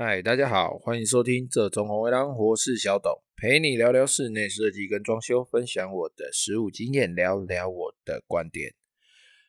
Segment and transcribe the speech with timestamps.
[0.00, 8.76] 嗨，大家好，欢迎收听这种红卫狼，我是小董，陪你聊聊室内设计跟装修，分享我的实务经验，聊聊我的观点。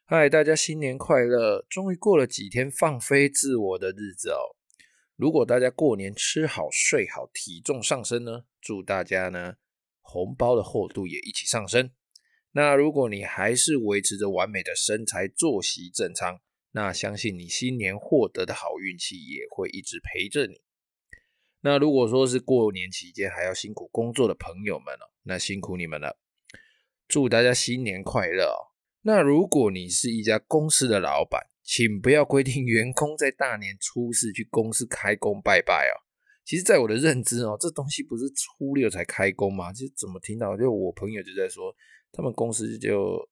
[0.05, 1.63] 嗨，大家新年快乐！
[1.69, 4.57] 终于过了几天放飞自我的日子哦。
[5.15, 9.53] 如果大家过年吃好睡好，体重上升呢，祝大家呢
[10.01, 11.91] 红包的厚度也一起上升。
[12.53, 16.39] 那如果你还是维持着完美的身材、作息正常，
[16.71, 20.61] 那相信你新年获得的好运气也会一直陪着你。
[21.61, 26.19] 那如果说是过年期间还要辛苦工作的朋友们哦，那辛苦你们了。
[27.07, 28.69] 祝大家新年快乐哦。
[29.01, 36.05] 那如果你是一家公司的老板，请不要规定员工在大年初四去公司开工拜拜哦。
[36.45, 39.73] 其实，在我的认知哦，这东西不是初六才开工吗？
[39.73, 41.75] 就怎么听到就我朋友就在说，
[42.11, 43.28] 他们公司就。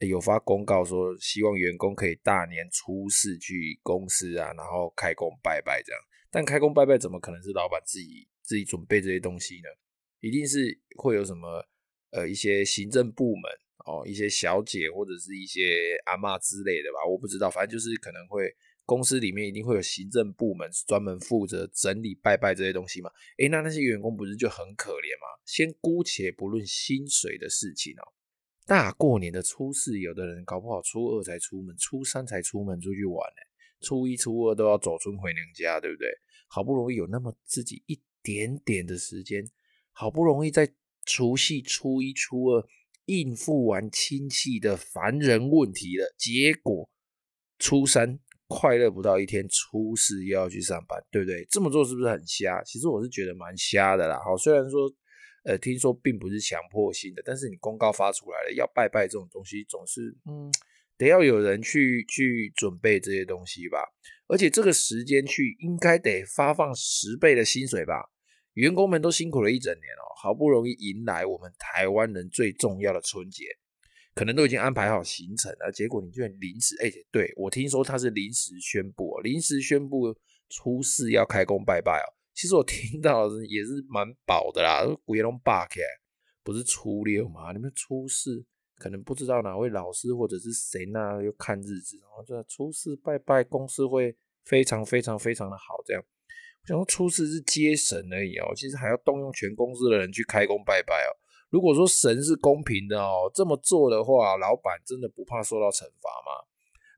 [0.00, 6.00] 有发公告说，希望员工可以大年初四去公司啊，然后开工拜拜这样。
[6.30, 9.68] 但开工拜拜怎么可能是老板自己自己准备这些东西呢？
[10.20, 11.64] 一定是会有什么
[12.10, 13.50] 呃一些行政部门
[13.86, 17.50] 哦，一些小姐或者是一些阿妈之类的吧，我不知道。
[17.50, 23.10] 反正就是可能会公司里面一定会有行政部门专门负责整理拜拜这些东西嘛。
[23.38, 25.40] 诶，那那些员工不是就很可怜吗？
[25.46, 28.04] 先姑且不论薪水的事情哦。
[28.66, 33.42] 大过年的初四，有的人搞不好初二才出门，初三才出门出去玩呢。
[33.80, 36.08] 初一、初二都要走春回娘家，对不对？
[36.48, 39.48] 好不容易有那么自己一点点的时间，
[39.92, 40.68] 好不容易在
[41.04, 42.66] 除夕、初一、初二
[43.04, 46.90] 应付完亲戚的烦人问题了，结果
[47.60, 51.46] 初三快乐不到一天，初四又要去上班，对不对？
[51.48, 52.60] 这么做是不是很瞎？
[52.64, 54.18] 其实我是觉得蛮瞎的啦。
[54.24, 54.92] 好，虽然说。
[55.46, 60.50] 呃，听说并不是强迫性的，但是你公告发出来了，要拜拜这种东西，总是嗯，
[60.98, 63.78] 得要有人去去准备这些东西吧。
[64.26, 68.10] 而且这个时间去，应该得发放十倍的薪水吧？
[68.54, 73.44] 员工们都辛苦了一整年哦，好不容易迎来我们台湾人最重要的春节，
[74.16, 80.12] 可能都已经安排好行程了，结果你居然临时，哎，对，我听说他是临时宣布，临时宣布
[80.48, 82.15] 初四要开工拜拜哦。
[82.36, 85.80] 其实我听到 也是蛮饱的啦，鬼龙霸开，
[86.44, 87.50] 不是初六嘛？
[87.52, 88.44] 你们初四
[88.76, 94.14] 可能不知道哪位老师或者是谁那又看日子，然后这初四拜拜，公司会
[94.44, 95.82] 非常非常非常的好。
[95.86, 96.04] 这样，
[96.64, 101.10] 我想说初四是接神而已哦，其实还要动用全公司的人去开工拜拜哦。
[101.48, 106.44] 如果说神是公平的哦，这么做的话，老板真的不怕受到惩罚吗？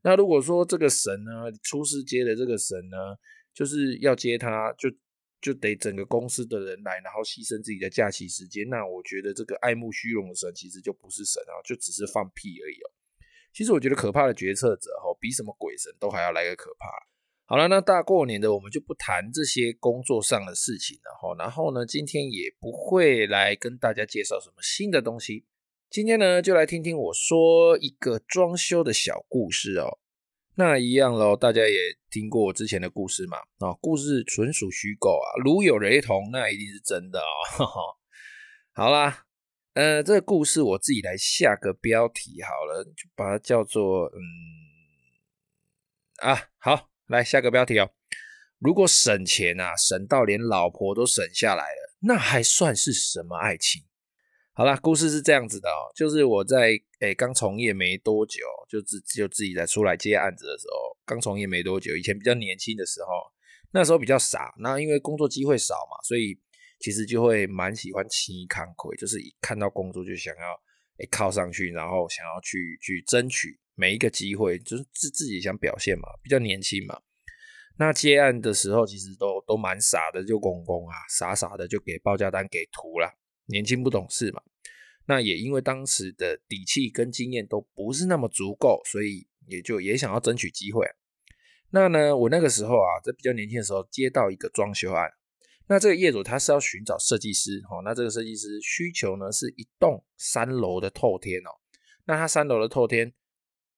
[0.03, 3.15] 那如果说这个神呢，初四接的这个神呢，
[3.53, 4.89] 就是要接他就。
[5.41, 8.67] 就得整个公司的人来，然后牺牲自己的假期时间。
[8.69, 12.87] 那我觉得这个爱慕虚荣的神其实就不是神啊，就只是放屁而已哦。
[13.53, 16.87] 其实我觉得可怕的决策者哈，比什么鬼神都还要来个可怕。
[17.45, 21.35] 好了，那大过年的我们就不谈这些工作上的事情了哈。
[21.35, 25.45] 然后呢，今天也不会来跟大家介绍什么新的东西。
[25.89, 29.97] 今天呢，就来听听我说一个装修的小故事哦。
[30.59, 31.77] 那一样喽，大家也
[32.11, 33.37] 听过我之前的故事嘛？
[33.59, 37.63] 啊，故事纯属虚构啊，如有雷同，那一定是真的哦。
[38.75, 39.23] 好啦，
[39.75, 44.19] 呃，这个故事我自己来下个标题好了，就把它叫做嗯
[46.29, 47.91] 啊，好，来下个标题哦。
[48.57, 53.83] 如果省钱啊，省到连老婆都省下来了，那还算是什么爱情？
[54.59, 63.07] 好啦，故事是这样子的哦，就是我在诶刚从业没多久，就自就自己在出来接案子的时候，刚从业没多久，以前比较年轻的时候，
[63.71, 66.37] 那时候比较傻，那因为工作机会少嘛，所以
[66.81, 70.51] 其实就会蛮喜欢轻看亏，就是一看到工作就想要
[70.97, 76.99] 诶靠上去，然后想要去去争取每一个机会，就是自自己想表现嘛，比较年轻嘛。
[77.77, 83.15] 那接案的时候其实都都蛮傻的，就公公啊，傻傻的就给报价单给图了。
[83.49, 84.43] 年轻不懂事嘛，
[85.07, 90.85] 那也因为当时的底气跟经验都不是那么足够，所以也就也想要争取机会。
[91.71, 95.09] 那呢，我那个时候啊，在比较年轻的时候接到一个装修案，
[95.67, 101.49] 那这个业主他是要寻找设计师，哦，那这个设计师需求呢是一栋三楼的透天哦，
[102.05, 103.11] 那他三楼的透天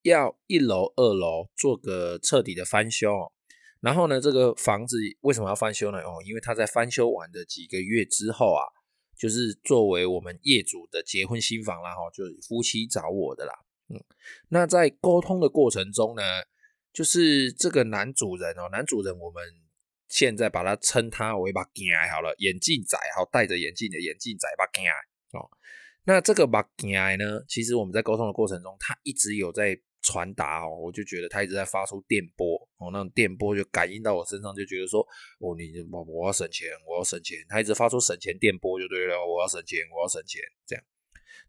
[0.02, 3.32] 要一楼、二楼做个彻底的翻修哦，
[3.80, 5.98] 然后呢，这个房子为什么要翻修呢？
[6.00, 8.68] 哦，因为他在翻修完的几个月之后啊。
[9.22, 13.52] 就是作为我们业主的结婚新房啦，哈，就是夫妻找我的啦，
[13.88, 14.02] 嗯，
[14.48, 16.22] 那在沟通的过程中呢，
[16.92, 19.44] 就是这个男主人哦，男主人我们
[20.08, 24.82] 现在把他称他为把镜好了，眼镜仔，好，戴着眼镜的眼镜仔把镜
[25.38, 25.48] 哦，
[26.02, 35.00] 那这个把镜呢，其实我们在沟通的过程中，他一直有在传达哦，我就觉得他一直在发出电波哦，那种电波就感应到我身上，就觉得说，
[35.38, 40.84] 哦，你我我要省钱，我要省钱，他一直发出省钱电波就对了，我要省钱，我要省钱，这样。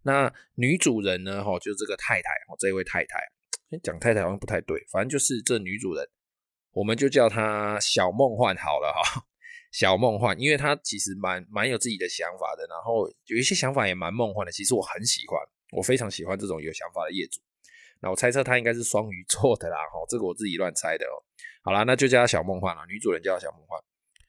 [0.04, 1.44] 那女主人呢？
[1.44, 3.18] 哈，就这个太太哦，这位太太，
[3.82, 6.08] 讲太太好像不太对，反正就是这女主人，
[6.72, 9.26] 我们就叫她小梦幻好了哈。
[9.72, 14.52] 小梦幻，因为她其实蛮蛮有自己的想法的，然后有一些想法也蛮梦幻的。
[14.52, 15.40] 其实我很喜欢，
[15.72, 17.42] 我非常喜欢这种有想法的业主。
[18.04, 21.16] 那我猜测她应该是双鱼座的啦，哈，这个我自己乱猜的哦。
[21.64, 22.86] 好啦，那就叫她小梦幻了。
[22.88, 23.82] 女主人叫她小梦幻。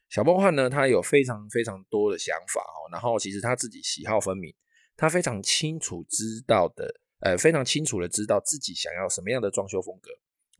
[0.08, 4.54] 小梦幻呢，她有非常非常多的想法哦，然后其实她自己喜好分明。
[4.96, 6.88] 他非常清楚知道的，
[7.18, 10.10] 呃，非常清楚的知道自己想要什么样的装修风格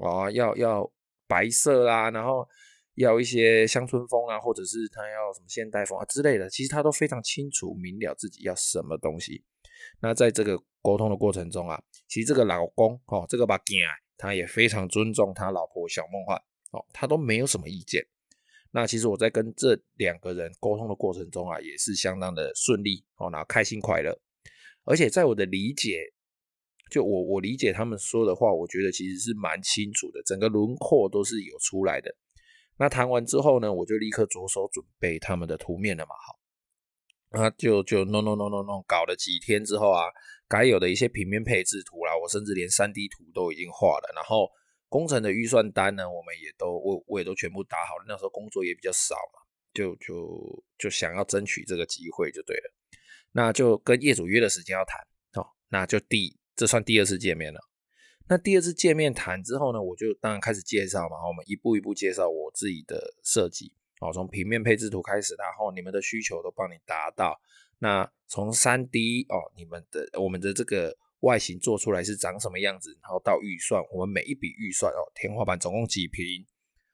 [0.04, 0.92] 哦，要要
[1.28, 2.44] 白色啦，然后
[2.96, 9.44] 要一些乡村风啊，或者是他要什么现代风啊之类的，其实他都非常清楚明了自己要什么东西。
[10.00, 11.80] 那在这个沟通的过程中啊，
[12.14, 13.84] 其实这个老公哦，这个把囝
[14.16, 16.40] 他也非常尊重他老婆小梦幻
[16.70, 18.00] 哦，他都没有什么意见。
[18.70, 24.16] 那其实我在跟这两个人沟通的过程中啊，也是相当的顺利哦，然后开心快乐。
[24.84, 26.04] 而且在我的理解，
[26.88, 32.14] 就我我理解他们说的话，我觉得其实是蛮清楚的，整个轮廓都是有出来的。
[32.78, 36.38] 那谈完之后呢，我就立刻着手准备他们的图面了嘛，好，
[37.34, 40.06] 那就就弄弄弄弄弄，搞了几天之后啊，
[40.48, 44.48] 该有的一些平面配置图啦，我甚至连 3D 图都已经画了，然后
[44.88, 48.04] 工程的预算单呢，我们也都我我也都全部打好了。
[48.06, 49.40] 那时候工作也比较少嘛，
[49.72, 52.74] 就就就想要争取这个机会就对了。
[53.32, 55.00] 那就跟业主约的时间要谈
[55.34, 57.60] 哦，那就第这算第二次见面了。
[58.28, 63.72] 那第二次见面谈之后呢，我就当然开始介绍嘛，我们一步一步介绍我自己的设计
[64.04, 67.40] 哦，从平面配置图开始，然后你们的需求都帮你达到。
[67.78, 76.44] 那从 3D 哦，你们的我们的这个外形做出来是长什么样子，然后到预算，我们每一笔预算哦，天花板总共几平，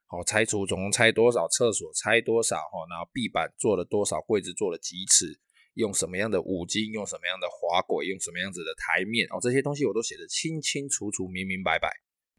[0.09, 5.41] 哦，拆除总共拆多少，厕所拆多少，哦，然后壁板做了多少，柜子做了几尺。
[5.75, 11.89] 用什么样的五金，用什么样的滑轨，用什么样子的台面哦，这些东西我都写得清清楚楚、明明白白。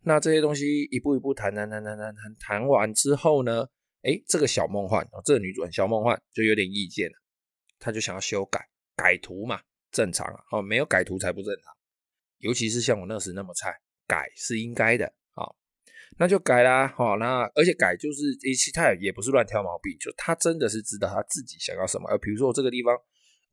[0.03, 3.67] 那这些东西一步一步谈谈谈谈谈谈谈完之后呢，
[4.03, 7.13] 诶，这个小梦幻，这个女主人小梦幻就有点意见了，
[7.79, 9.61] 她就想要修改改图嘛，
[9.91, 11.73] 正常啊，哦，没有改图才不正常，
[12.39, 13.73] 尤其是像我那时那么菜，
[14.07, 15.05] 改是应该的
[15.35, 15.45] 啊，
[16.17, 22.95] 那就改啦，好，那而且改就是一，其他也不是乱挑毛病，就他真的是知道他自己想要什么，呃，比如说我这个地方。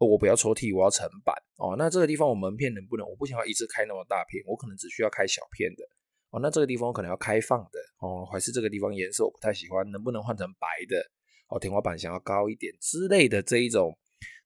[0.00, 1.74] 我不要抽屉，我要层板哦。
[1.76, 3.04] 那这个地方我门片能不能？
[3.04, 5.82] 我不想要一次开那么大片，我可能只需要开小片的
[6.30, 6.40] 哦。
[6.40, 11.00] 那这个地方可能要开放的哦，还是这个地方颜色我不太喜欢，能不能换成白的？
[11.48, 13.96] 哦，天花板想要高一点之类的这一种，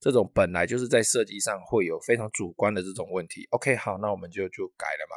[0.00, 3.46] 这种本来就是在设计上会有非常主观的这种问题。
[3.50, 5.16] OK，好，那我们就就改了嘛。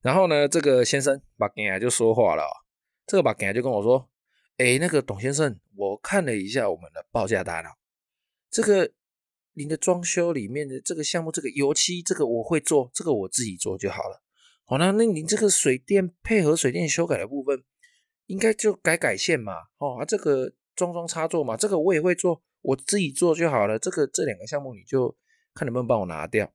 [0.00, 2.44] 然后呢，这个先生把给啊就说话了，
[3.06, 4.08] 这个把给啊就跟我说，
[4.58, 7.70] 哎，那个董先生，我看了一下我们的报价单了，
[8.50, 8.92] 这个。
[9.54, 14.22] 您的装修里面的这个项目，这个油漆，这个我会做，这个我自己做就好了。
[14.72, 17.62] 好，那那您这个水电配合水电修改的部分，
[18.24, 19.52] 应该就改改线嘛。
[19.76, 23.78] 哦，啊，这个装装插座嘛，这个我也会做，我自己做就好了。
[23.78, 25.14] 这个这两个项目你就
[25.52, 26.50] 看能不能帮我拿掉。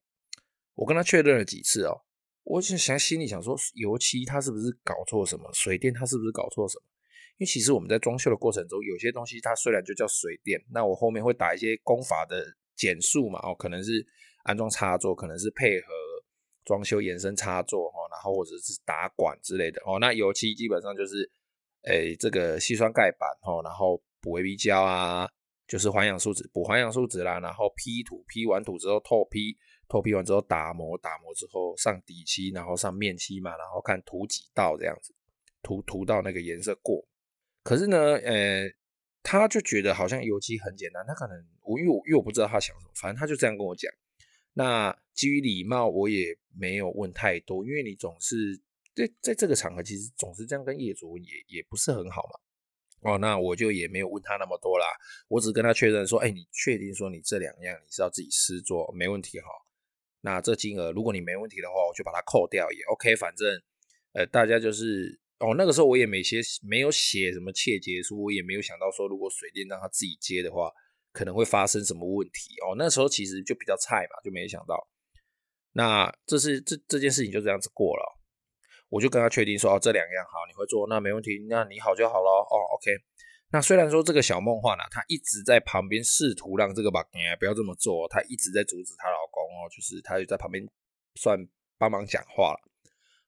[0.73, 2.01] 我跟他确认了几次哦，
[2.41, 5.47] 我就想心里想说，油漆他是不是搞错什么？
[5.53, 6.85] 水电他是不是搞错什么？
[7.37, 12.43] 因为其实我们在装修的过程中，有些东西它虽然就叫水电，那我后面会打一些工法的。
[12.77, 14.05] 减速嘛，哦，可能是
[14.43, 15.87] 安装插座，可能是配合
[16.67, 21.27] 装修延伸插座，哈，然后或者是打管之类的，哦，那油漆基本上就是，
[21.83, 25.27] 诶，这个细酸盖板，哈，然后补 A B 胶啊，
[25.65, 29.57] 就是环氧树脂，补环氧树脂啦，然后批土，批完土之后透批，
[29.87, 35.15] 透批完之后打磨，打磨之后上底漆，然后上面漆嘛，然后看涂几道这样子，
[35.63, 37.03] 涂涂到那个颜色过，
[37.63, 38.69] 可是呢，呃。
[39.23, 43.91] 他就觉得好像油漆很简单，他可能我因为我因为我不知道他想什么，反正他就这样跟我讲。
[44.57, 48.59] 那基于礼貌，我也没有问太多，因为你总是
[48.95, 53.11] 在在这个场合，其实总是这样跟业主也也不是很好嘛。
[53.11, 54.87] 哦，那我就也没有问他那么多啦，
[55.27, 59.47] 我只跟他确认说，哎，你确定说你这两样你是要自己施作，没问题哈。
[60.21, 63.61] 那这金额如果你没问题的话，我就把它扣掉也 OK，反正
[64.13, 65.19] 呃大家就是。
[65.39, 70.73] 哦，那个时候我也没写，没有写什么切结书，我也没有想到说，如果水电让他自己接的话，
[71.17, 72.53] 可能会发生什么问题。
[72.61, 74.87] 哦，那时候其实就比较菜嘛，就没想到。
[75.73, 78.03] 那这是这这件事情就这样子过了，
[78.89, 82.45] 我就跟他确定说，哦，这两样好，你会做，那没问题，那你好就好咯。
[82.45, 82.91] 哦，OK。
[83.49, 87.01] 那虽然说这个小梦幻呢，她一直在旁边试图让这个把
[87.39, 90.63] 不要这么做，她一直在阻止她老公哦，就是她就在旁边
[91.15, 91.39] 算
[91.77, 92.59] 帮忙讲话了。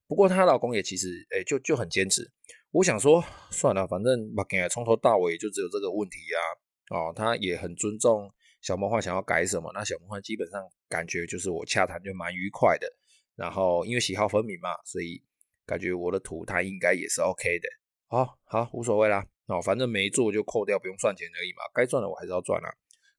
[0.07, 2.29] 不过她老公也其实，诶、就就很坚持。
[2.71, 6.68] 我想说算了，反正目镜从头到尾就只有这个问题啊。
[6.89, 8.29] 哦，他也很尊重
[8.61, 12.87] 小梦幻想要改什么，那小梦幻基本上感觉就是我洽谈就蛮愉快的。
[13.35, 15.23] 然后因为喜好分明嘛，所以
[15.65, 17.69] 感觉我的图他应该也是 OK 的。
[18.07, 19.25] 好，好，无所谓啦。
[19.45, 21.63] 哦，反正没做就扣掉，不用算钱而已嘛。
[21.73, 22.69] 该赚的我还是要赚啊，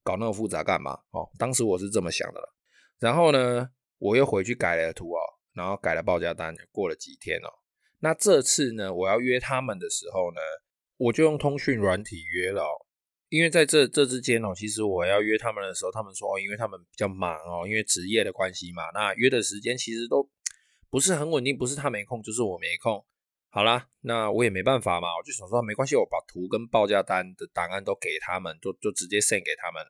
[0.03, 0.93] 搞那么复杂干嘛？
[1.11, 2.41] 哦，当时我是这么想的。
[2.99, 5.21] 然后呢，我又回去改了图哦，
[5.55, 7.49] 然后改了报价单，过了几天哦。
[8.01, 10.41] 那这次呢，我要约他们的时候呢，
[10.97, 12.63] 我就用通讯软体约了。
[13.31, 20.29] 因为在这这之间哦，其实我要约他们的时候，他们说哦，因为他们比较忙哦，因为职业的关系嘛，那约的时间其实都
[20.91, 23.03] 不是很稳定，不是他没空，就是我没空。
[23.49, 29.81] 好啦，那我也没办法嘛，我就想说没关系，我把图跟报价单的档案都给他们，就就直接 send 给他们。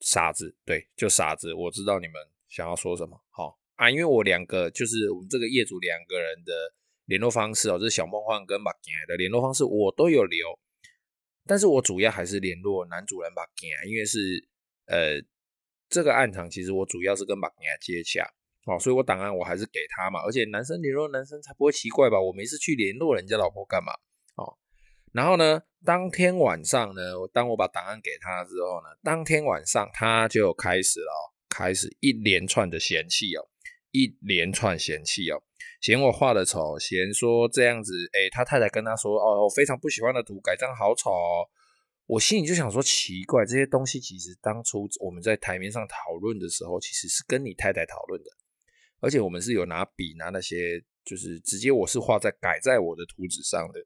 [0.00, 1.54] 傻子，对，就傻子。
[1.54, 2.14] 我知道你们
[2.48, 6.52] 想要说什么，好啊，因为我两个就是我们这个业主两个人的
[7.06, 10.58] 联络方式哦，这是小梦幻跟马吉的联络方式，我都有留。
[11.46, 14.48] 但是我主要还是联络男主人马吉啊，因为是
[14.86, 15.20] 呃
[15.88, 17.48] 这个案场，其实我主要是跟马
[17.80, 18.24] 吉接洽，
[18.66, 22.20] 哦，所以我档案我还是给他嘛，而且男生联络男生才不会奇怪吧？
[22.20, 23.92] 我没事去联络人家老婆干嘛？
[24.36, 24.56] 哦，
[25.12, 33.48] 然后呢，当天晚上呢，当我把档案给他之后呢，当天晚上他就开始了，开始一连串的嫌弃哦，
[33.90, 35.42] 一连串嫌弃哦。
[35.80, 41.48] 嫌我画的丑，嫌说这样子，哎、他太太跟他说，哦，我非常不喜欢的图改这样好丑哦。
[42.06, 48.30] 我心里就想说，奇怪，这些东西其实当初我们在台面上讨论的时候，其实是跟你太太讨论的，
[49.00, 53.80] 而且我们是有拿笔拿那些，就是直接我是画在改在我的图纸上的。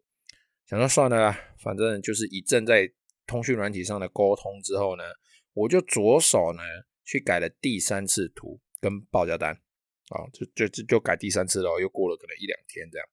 [0.67, 2.91] 想说算了啦，反正就是一阵在
[3.27, 5.05] 通讯软体上的沟通之后呢，
[5.53, 6.63] 我就着手呢
[7.05, 9.61] 去改了第三次图跟报价单。
[10.11, 13.07] 啊、哦，就就就就改第三次了，又过了可能一两天这样。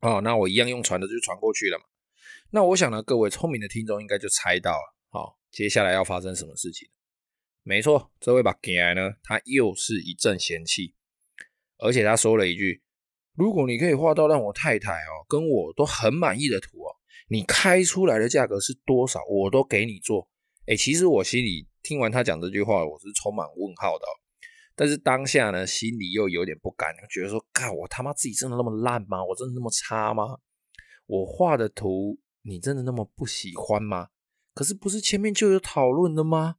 [0.00, 1.84] 哦，那我一样用传的就传过去了嘛。
[2.50, 6.88] 那我想呢，各位聪明的听众应该就猜到了，好、哦，接下来要发生什么事情？
[7.62, 10.94] 没错，这位把给来呢，他又是一阵嫌弃，
[11.78, 12.82] 而且他说了一句
[13.34, 16.96] ：“如果你可以画到让我太太哦跟我都很满意的图哦，
[17.28, 20.28] 你开出来的价格是多少，我都给你做。”
[20.68, 24.06] 哎，其实我心里听完他讲这句话，我是充满问号的、
[24.76, 29.24] 但是当下呢，心里又有点不甘，觉得说：“靠，我他妈自己真的那么烂吗？
[29.24, 30.38] 我真的那么差吗？
[31.06, 34.08] 我画的图你真的那么不喜欢吗？
[34.52, 36.56] 可是不是前面就有讨论的吗？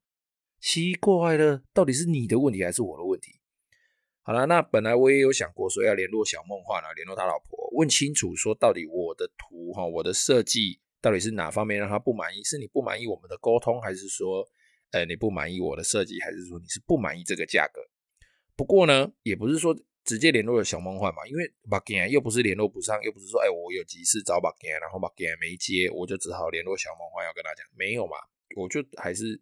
[0.60, 3.40] 奇怪了，到底是你的问题还是我的问题？”
[4.24, 12.42] 好了，那本来我也有想过说要联络小梦幻啊，联络他老婆，问清楚说到底我的图哈，我的设计到底是哪方面让他不满意？
[12.44, 14.48] 是你不满意我们的沟通，还是说，
[14.92, 17.82] 呃，你不满意我的设计，还是说你是不满意这个价格？
[18.56, 28.16] 不过呢，也不是说直接联络了小梦幻嘛，因为马健又不是联络不上，又不是说哎，我有急事找马健，然后马健没接，我就只好联络小梦幻要跟他讲，没有嘛，
[28.56, 29.42] 我就还是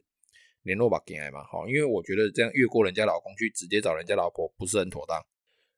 [0.63, 5.21] 联络马健嘛，好，因为我觉得这样越过人家老公去直接找人家老婆不是很妥当。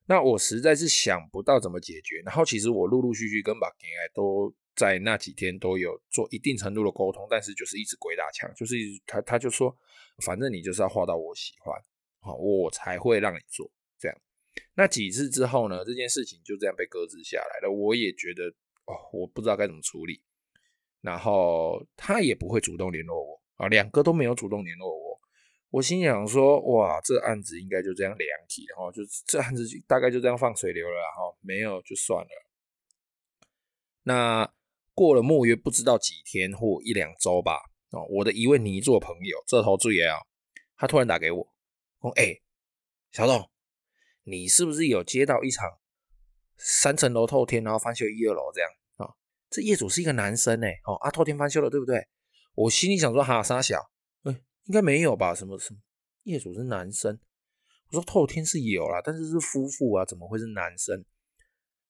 [0.08, 9.76] 那我实在是想不到怎么解决，然后其实我陆陆续续跟马健都在那几天都有做一定程度的沟通，但是就是一直鬼打墙，就是他他就说，
[10.24, 11.76] 反正你就是要画到我喜欢。
[12.34, 14.18] 我才会让你做这样。
[14.74, 17.70] 那几次之后呢，这件事情就这样被搁置下来了。
[17.70, 18.44] 我也觉得
[18.86, 20.22] 哦，我不知道该怎么处理。
[21.02, 25.20] 然后他也不会主动联络我啊，两个都没有主动联络我。
[25.70, 32.30] 我心想说，哇，这案子应该就这样凉起，然后就这案子大概就这样放水流了，然后，没有就算了。
[34.04, 34.50] 那
[34.94, 40.16] 过了末约不知道几天或一两周吧，哦，我的一位泥作朋友，这头注意啊，
[40.76, 41.54] 他突然打给我。
[42.16, 42.40] 哎、
[43.10, 43.50] 小董，
[44.24, 45.78] 你是不是有接到一场
[46.56, 49.14] 三层楼透天，然后翻修一二楼这样啊、
[49.50, 52.06] 这业主是一个男生哎，哦啊，透天翻修了，对不对？
[52.54, 53.90] 我心里想说，哈，三小，
[54.22, 54.32] 哎、
[54.64, 55.34] 应该没有吧？
[55.34, 55.80] 什么什么
[56.22, 57.18] 业主是男生？
[57.88, 61.04] 我说透天是有啦，但是是夫妇啊，怎么会是男生？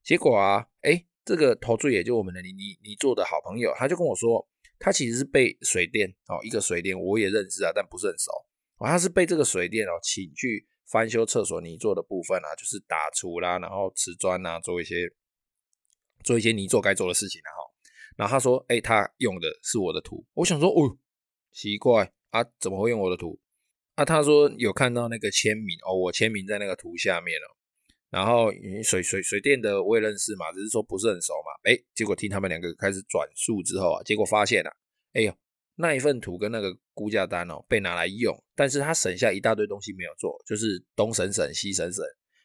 [0.02, 4.48] 结果啊，哎、这个投注也就我们的你你你做的好朋友，他就跟我说，
[4.78, 8.30] 他其实是被水电哦，一个水电我也认识啊，但不是很熟。
[8.78, 15.10] 哦，他是被这个水电哦，请去翻修厕所泥做的部分啊，就是打除啦，然后瓷砖啊，做一些
[16.22, 17.50] 做一些泥做该做的事情啊。
[17.50, 17.58] 哈，
[18.16, 20.24] 然后他说，哎、他用的是我的图。
[20.34, 20.98] 我想说，哦，
[21.52, 23.40] 奇怪啊，怎么会用我的图？
[23.94, 27.56] 啊，他说有看到那个签名哦，我签名在那个图下面哦。
[28.10, 28.52] 然后
[28.84, 31.70] 水水水电的我也认识嘛，只是说不是很熟嘛。
[31.70, 34.70] 哎、结果听他们两个开始转述之后啊，结果发现啊，
[35.14, 35.34] 哎呦。
[35.76, 42.04] 那一份图跟那个估价单哦，被拿来用，但是他省下一大堆东西没有做，就是东省省西省省，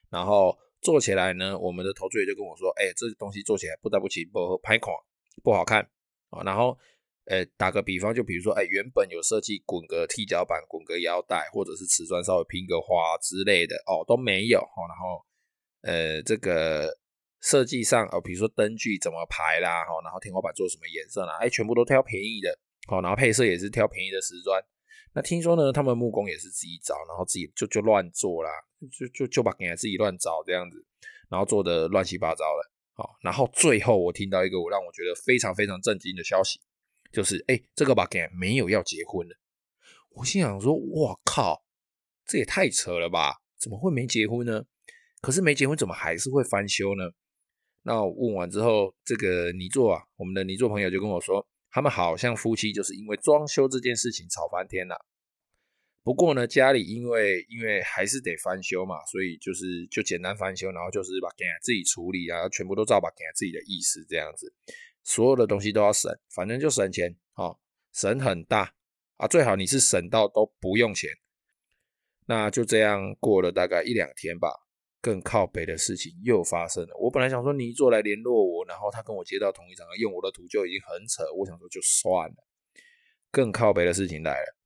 [0.09, 4.95] 然后做起来呢，我们的投资人就跟我说，哎、欸，这东西做起来不得不起不拍款，
[5.43, 5.81] 不好看
[6.29, 6.43] 啊。
[6.43, 6.77] 然后，
[7.25, 14.59] 呃、打个比方，就比如说，哎、原本有设计滚个踢脚板、滚个腰带，或者是瓷砖稍微拼个花之类的，哦，都没有。
[14.59, 15.23] 然后，
[15.83, 16.97] 呃，这个
[17.39, 22.57] 设计上，哦，比如说灯具怎么排啦，然后天花板做什么颜色啦，哎、全部都挑便宜的，
[22.91, 24.61] 好，然后配色也是挑便宜的瓷砖。
[25.13, 28.51] 那听说呢，他们木工也是自己找，然后自己就就乱做啦，
[28.91, 30.85] 就就就把给自己乱找这样子，
[31.29, 32.71] 然后做的乱七八糟的。
[32.93, 36.59] 好，然后最后我听到一个我让我觉得非常非常震惊的消息，
[37.13, 39.37] 就是哎，这个把给没有要结婚了。
[40.09, 41.63] 我心想说，哇靠，
[42.25, 43.41] 这也太扯了吧？
[43.57, 44.65] 怎么会没结婚呢？
[45.21, 47.05] 可是没结婚怎么还是会翻修呢？
[47.83, 51.47] 那我问完之后，这个泥作啊，我们的泥作朋友就跟我说。
[51.71, 55.05] 他们好像夫妻就是因为装修这件事情吵翻天了。
[56.03, 64.51] 不过呢，家里因为因为还是得翻修嘛，所以就是就简单翻修，然后就是把给自己处理啊，全部都照把给自己的意思这样子，
[65.03, 67.59] 所有的东西都要省，反正就省钱，哦，
[67.93, 68.73] 省很大
[69.17, 71.09] 啊，最好你是省到都不用钱。
[72.25, 74.49] 那就这样过了大概一两天吧。
[75.01, 76.95] 更靠北的事情又发生了。
[76.99, 82.35] 我本来想说泥作来联络我，然后他跟我接到同一场用我的图就已经很扯，我想说就算了。
[83.31, 84.57] 更靠北的事情来了。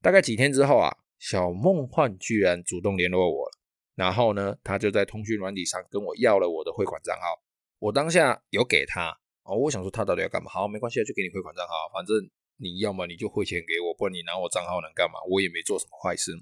[0.00, 3.58] 大概几天之后啊，小梦幻居然主动联络我了。
[3.96, 7.42] 然后呢，他就在通讯软体上跟我要了我的汇款账号。
[7.78, 9.10] 我当下有给他
[9.42, 10.50] 哦，我想说他到底要干嘛？
[10.50, 12.16] 好，没关系，就给你汇款账号，反正
[12.56, 15.20] 你要么你就汇钱给我，不然你拿我账号能干嘛？
[15.28, 16.32] 我也没做什么坏事，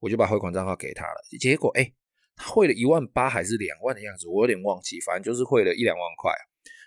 [0.00, 1.22] 我就把汇款账号给他了。
[1.38, 1.92] 结果哎。
[2.34, 6.32] 他汇了一万八还是两万的样子，我有点忘记，反正就是汇了一两万块。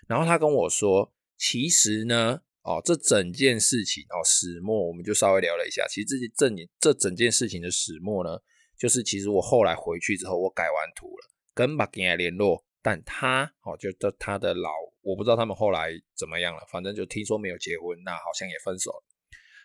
[0.08, 5.86] 然后他跟我说，其实呢，哦，这整件事情哦，始末我们就稍微聊了一下。
[5.88, 6.16] 其实这
[6.48, 8.38] 整这整件事情的始末呢，
[8.76, 14.70] 就是其实我后来回去之后，我改完图了，跟马吉来联络，但他哦，就他他的老，
[15.02, 19.02] 我不知道他们后来怎么样了，反正就听说没有结婚，那好像也分手了。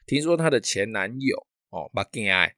[0.05, 2.55] 听说他的前男友哦，马吉爱。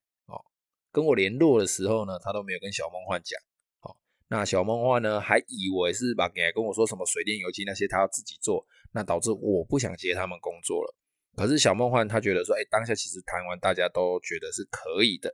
[0.94, 3.42] 跟我联络的时候呢，他都没有跟小梦幻讲。
[3.80, 10.96] 好，那小梦幻呢，还以为是把给跟我说什么水电油漆那些他要自己做，那导致我不想接他们工作了。
[11.36, 15.34] 可是小梦幻他觉得说，哎，当下其实谈完大家都觉得是可以的，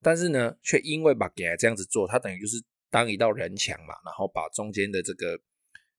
[0.00, 2.56] 但是呢，却因为把给这样子做，他等于就是
[2.90, 5.38] 当一道人墙嘛，然后把中间的这个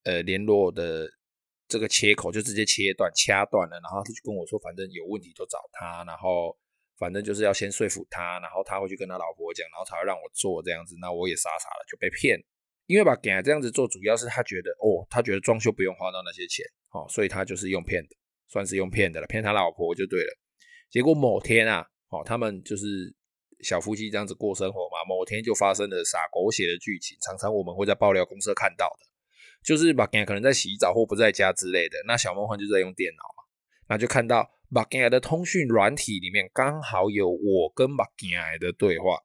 [0.06, 1.08] 呃联络的
[1.68, 6.58] 这个切口就直接切断、掐断了，然后他就跟我说，反正有问题都找他，然后。
[6.98, 10.96] 反正就是要先说服他，然后他会去跟他老婆讲，然后才会让我做这样子。
[11.00, 12.38] 那我也傻傻的就被骗，
[12.88, 18.16] 因为把给他这样子做，主要是他觉得哦，他觉得装修不用花到那些钱，哦，所以他就是用骗的，
[18.48, 20.38] 算是用骗的了，骗他老婆就对了。
[20.90, 23.14] 结果某天啊，哦，他们就是
[23.62, 29.06] 小夫妻这样子过生活嘛，某天就发生了傻狗血的剧情，常常我们会在爆料公社看到的，
[29.64, 33.44] 就是把给可能在洗澡或不在家之类的，那小梦幻就在用电脑嘛，
[33.90, 34.57] 那就看到。
[34.70, 39.18] 马吉尔的通讯软体里面刚好有我跟马吉尔的对话，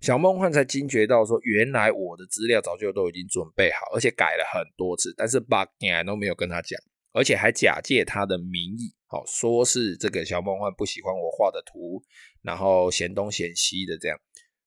[0.00, 6.80] 小梦幻才惊觉到说，原来我的资料早就都已经准备好，而且改了很多次，但是马吉尔都没有跟他讲，
[7.12, 12.02] 而且还假借他的名义，好说是这个小梦幻不喜欢我画的图，
[12.40, 14.18] 然后嫌东嫌西的这样，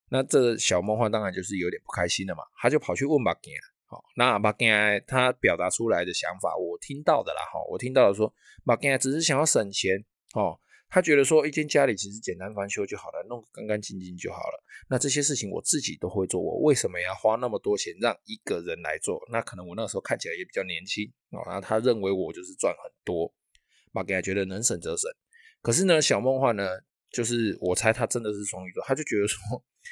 [0.10, 3.75] 那这小梦幻当然就是有点不开心了嘛，他就跑去问马吉尔。
[3.96, 7.42] 好，那马吉埃他表达出来的想法，我听到的啦。
[7.54, 8.34] 哈，我听到的说，
[8.66, 10.04] 马吉埃只是想要省钱。
[10.34, 14.64] 哦，他觉得说，一间家里其实简单翻修就好了，弄个干干净净就好了。
[14.90, 19.18] 那这些事情我自己都会做，我为什么要花那么多钱让一个人来做？
[19.32, 21.40] 那可能我那时候看起来也比较年轻哦。
[21.46, 23.34] 然后他认为我就是赚很多，
[23.94, 25.10] 马吉埃觉得能省则省。
[25.62, 26.68] 可是呢，小梦幻呢，
[27.12, 29.40] 就是我猜他真的是双鱼座，他就觉得说，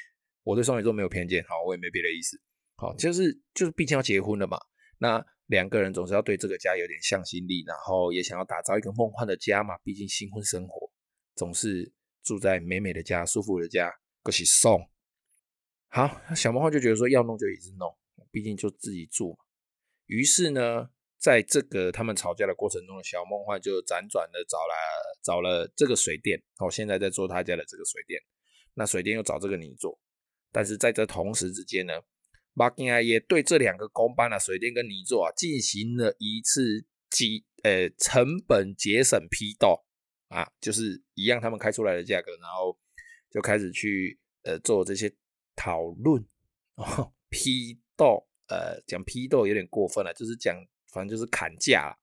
[0.44, 1.42] 我对双鱼座没有偏见。
[1.44, 2.38] 好，我也没别的意思。
[2.76, 4.58] 好，就是就是，毕竟要结婚了嘛，
[4.98, 9.78] 那两个人总是要对这个家有点向心力，然后也想要打造一个梦幻的家嘛。
[9.84, 10.90] 毕竟新婚生活
[11.36, 11.92] 总是
[12.24, 14.90] 住在美美的家、舒服的家，恭喜送。
[15.88, 17.96] 好，小梦幻就觉得说要弄就一直弄，
[18.32, 19.38] 毕竟就自己住嘛。
[20.06, 24.74] 于是呢，在这个他们吵架的过程中，小梦幻就辗转的找来
[25.22, 28.20] 找了这个水电，哦，现在在做他家的这个水电。
[28.74, 29.96] 那水电又找这个泥做，
[30.50, 31.92] 但是在这同时之间呢。
[32.56, 39.84] 马吉亚也对这两个工班啊，水电跟泥作啊，进行了一次节呃成本节省批斗
[40.28, 42.78] 啊，就是一样他们开出来的价格，然后
[43.28, 45.12] 就开始去呃做这些
[45.56, 46.24] 讨论，
[47.28, 50.56] 批斗呃讲批斗有点过分了，就是讲
[50.92, 51.98] 反正就是砍价，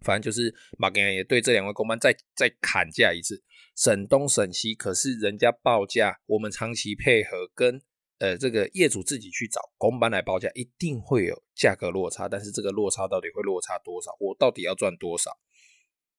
[0.00, 3.40] 反正就是马吉亚也对这两位工班再再砍价一次，
[3.76, 7.80] 省东省西，可是人家报价我们长期配合跟。
[8.18, 12.28] 呃，这个业主自己去找工班来报价，一定会有价格落差。
[12.28, 14.16] 但是这个落差到底会落差多少？
[14.20, 15.36] 我到底要赚多少？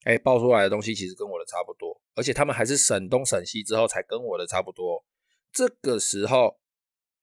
[0.03, 5.03] 哎，报出来的东西其实跟我的差不多，而且他们还是省东省西之后才跟我的差不多。
[5.51, 6.59] 这个时候，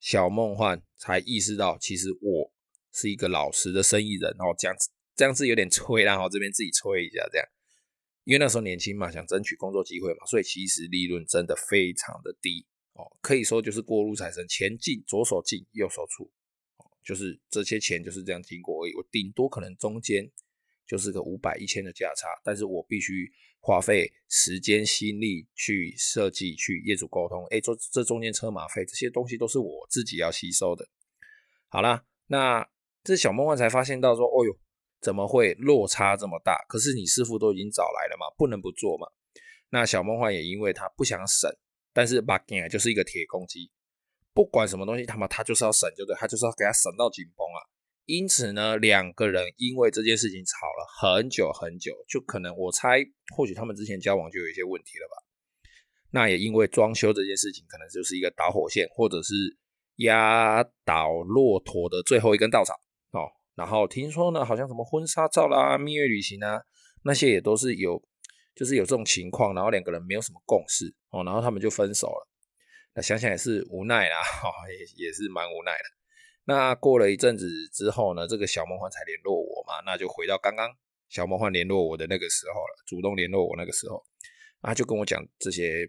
[0.01, 2.53] 小梦幻才意识到，其实我
[2.91, 4.53] 是一个老实的生意人哦。
[4.59, 7.47] 这样子，这样子有点吹，然后这边自己吹一下，这样，
[8.25, 12.67] 因为那时候年轻嘛，想争取工作机会嘛，所以其实利润真的非常的低
[13.03, 16.31] 哦，可以说就是过路财神，钱进左手进右手出，
[17.05, 20.31] 就是这些钱就是这样经过而已，我顶多可能中间。
[20.85, 30.87] 就是个五百一千的价差，但是我必须花费时间心力去设计、去业主沟通，哎，这这中间车马费这些东西都是我自己要吸收的。
[31.69, 32.69] 好啦，那
[33.03, 34.59] 这小梦幻才发现到说，哦哟，
[35.01, 36.63] 怎么会落差这么大？
[36.69, 39.07] 可是你师傅都已经找来了嘛，不能不做嘛。
[39.71, 41.51] 那小梦幻也因为他不想省，
[41.93, 43.71] 但是把劲就是一个铁公鸡，
[44.33, 47.61] 不管什么东西，他妈他就是要省，就对，他就是要给他省到紧绷啊。
[48.07, 52.99] 因此呢，两个人因为这件事情吵了很久很久，就可能我猜，
[53.37, 55.23] 或许他们之前交往就有一些问题了吧。
[56.11, 59.35] 那也因为装修这件事情，可能就是一个导火线，或者是
[59.97, 62.75] 压倒骆驼的最后一根稻草
[63.13, 63.31] 哦。
[63.55, 66.61] 然后听说呢，好像什么婚纱照啦、蜜月旅行啊，
[67.05, 68.03] 那些也都是有，
[68.55, 72.29] 就是有这种情况，然后两个人没有什么共识哦，然后他们就分手了。
[72.95, 74.19] 那想想也是无奈啦，
[74.97, 75.85] 也也是蛮无奈的。
[76.45, 80.69] 那过了一阵子之后呢，这个小梦幻才联络我嘛，那就回到刚刚
[81.09, 84.05] 小梦幻联络我的那个时候了，主动联络我那个时候，
[84.61, 85.89] 他就跟我讲这些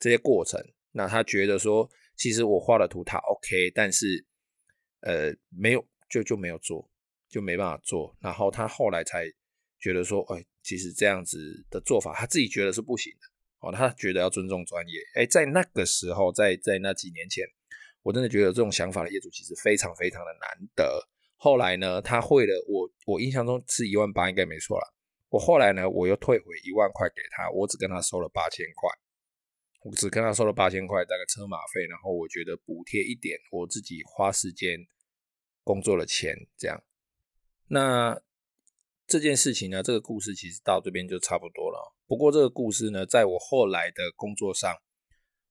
[0.00, 0.58] 这些过程。
[0.92, 4.24] 那他觉得说，其实我画的图他 OK，但是
[5.00, 6.88] 呃没有就就没有做，
[7.28, 8.16] 就没办法做。
[8.20, 9.26] 然后他后来才
[9.78, 13.26] 觉得说，哎，其实这样子的做法他自己觉得是不行的
[13.60, 15.00] 哦，他觉得要尊重专业。
[15.14, 17.46] 哎，在那个时候，在在那几年前。
[18.02, 21.06] 我真的觉得这种想法的业主其实非常非常的难得。
[21.36, 24.94] 后来呢，他汇了我，我印象中是一万八，应该没错了。
[25.28, 28.88] 我后来呢，我又退回一万块给他，我只跟他收了八千块，
[29.82, 34.78] 我只跟他收了八千块，大概车马费，然后我觉得补贴一点我自己花时间
[35.62, 36.82] 工作的钱，这样。
[37.66, 38.18] 那
[39.08, 41.96] 这件事情呢，这个故事其实到这边就差不多了。
[42.06, 44.72] 不过这个故事呢，在我后来的工作上。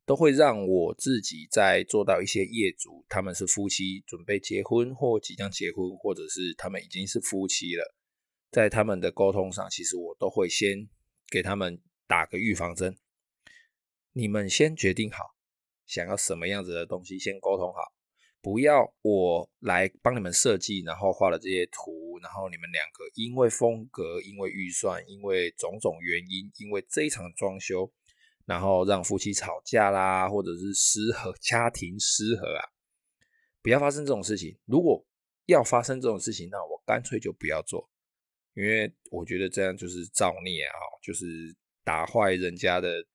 [0.06, 7.94] 都会让我自己在做到一些业主，他们是夫妻准备结婚或即将结婚，或者是他们已经是夫妻了，
[8.50, 10.88] 在他们的沟通上，其实我都会先
[11.30, 12.98] 给他们打个预防针。
[14.14, 15.36] 你们先决定好
[15.86, 17.82] 想要什么样子的东西，先沟通好，
[18.42, 27.92] 不要我来帮你们设计，然后画了这些图，然后你们两个因为风格、因为预算、因为种种原因，因为这一场装修。
[28.46, 32.64] 然后让夫妻吵架啦，或者是失和，家庭失和啊，
[33.62, 34.58] 不要发生这种事情。
[34.64, 35.06] 如果
[35.48, 37.90] 要发生这种事情，那我干脆就不要做，
[38.54, 41.26] 因为我觉得这样就是造孽啊，就是
[41.84, 43.06] 打坏人家的，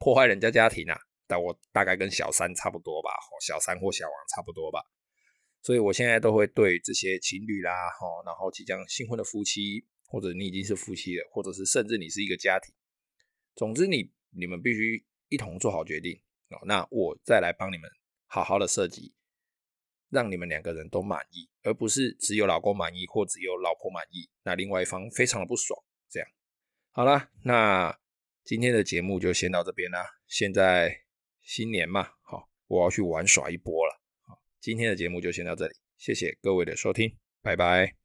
[0.00, 0.98] 破坏人家家庭啊。
[1.28, 3.10] 但我大概跟小三差不多吧，
[3.46, 4.82] 小三或小王差不多吧。
[5.62, 12.74] 所以我现在都会对这些情侣啦，哈，然后即将新婚的夫妻，或者你已经是夫妻了，或者是甚至你是一个家庭，
[13.54, 14.12] 总之你。
[14.32, 17.90] 你们必须一同做好决定哦，那我再来帮你们
[18.26, 19.12] 好好的设计，
[20.08, 25.76] 让你们两个人都满意，而不是只有老公满意或只有老婆满意，那另外一方非常的不爽。
[26.08, 26.28] 这样
[26.92, 27.98] 好了，那
[28.44, 30.06] 今天的节目就先到这边啦。
[30.28, 31.02] 现在
[31.40, 33.89] 新年嘛，好，我要去玩耍一波了。
[34.60, 37.94] 今天的节目就先到这里，谢谢各位的收听，拜拜。